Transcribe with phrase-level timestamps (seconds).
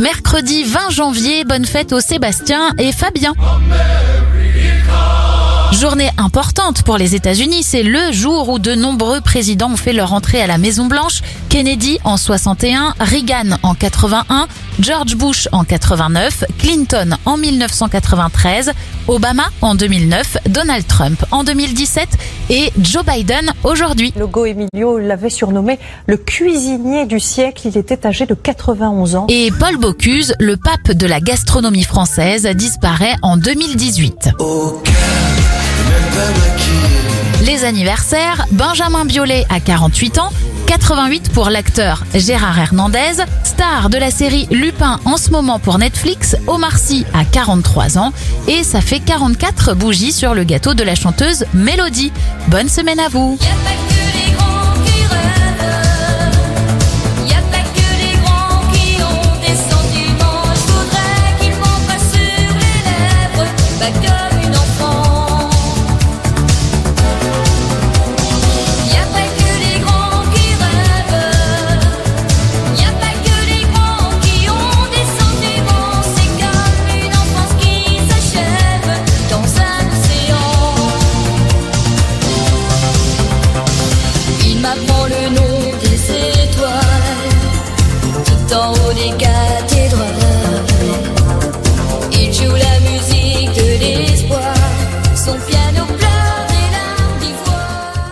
[0.00, 1.44] mercredi 20 janvier.
[1.44, 3.34] Bonne fête aux Sébastien et Fabien.
[5.80, 10.12] Journée importante pour les États-Unis, c'est le jour où de nombreux présidents ont fait leur
[10.12, 11.22] entrée à la Maison Blanche.
[11.48, 14.46] Kennedy en 61, Reagan en 81,
[14.78, 18.72] George Bush en 89, Clinton en 1993,
[19.08, 22.10] Obama en 2009, Donald Trump en 2017
[22.50, 24.12] et Joe Biden aujourd'hui.
[24.18, 27.68] Logo Emilio l'avait surnommé le cuisinier du siècle.
[27.68, 29.26] Il était âgé de 91 ans.
[29.30, 34.32] Et Paul Bocuse, le pape de la gastronomie française, disparaît en 2018.
[37.44, 40.30] Les anniversaires, Benjamin Biolay à 48 ans,
[40.66, 46.36] 88 pour l'acteur Gérard Hernandez, star de la série Lupin en ce moment pour Netflix,
[46.46, 48.12] Omar Sy à 43 ans,
[48.46, 52.12] et ça fait 44 bougies sur le gâteau de la chanteuse Mélodie.
[52.48, 53.36] Bonne semaine à vous.
[53.36, 54.60] Que les grands
[84.72, 86.00] apprend le nom des
[86.44, 87.24] étoiles,
[88.24, 90.64] tout en haut des cathédrales.
[92.12, 92.54] Il joue